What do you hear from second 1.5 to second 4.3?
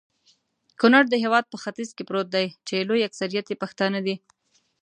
ختیځ کي پروت دي.چي لوي اکثريت يي پښتانه دي